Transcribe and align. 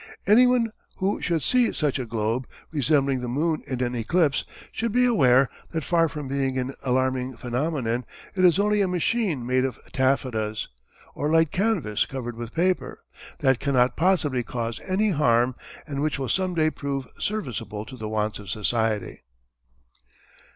Anyone 0.25 0.71
who 0.95 1.21
should 1.21 1.43
see 1.43 1.71
such 1.73 1.99
a 1.99 2.07
globe, 2.07 2.47
resembling 2.71 3.21
the 3.21 3.27
moon 3.27 3.61
in 3.67 3.83
an 3.83 3.93
eclipse, 3.93 4.43
should 4.71 4.91
be 4.91 5.05
aware 5.05 5.47
that 5.73 5.83
far 5.83 6.09
from 6.09 6.27
being 6.27 6.57
an 6.57 6.73
alarming 6.81 7.37
phenomenon 7.37 8.05
it 8.33 8.43
is 8.43 8.57
only 8.57 8.81
a 8.81 8.87
machine 8.87 9.45
made 9.45 9.63
of 9.63 9.79
taffetas, 9.93 10.67
or 11.13 11.29
light 11.31 11.51
canvas 11.51 12.07
covered 12.07 12.35
with 12.35 12.55
paper, 12.55 13.03
that 13.41 13.59
cannot 13.59 13.95
possibly 13.95 14.41
cause 14.41 14.79
any 14.87 15.11
harm 15.11 15.53
and 15.85 16.01
which 16.01 16.17
will 16.17 16.29
some 16.29 16.55
day 16.55 16.71
prove 16.71 17.05
serviceable 17.19 17.85
to 17.85 17.95
the 17.95 18.09
wants 18.09 18.39
of 18.39 18.49
society. 18.49 19.21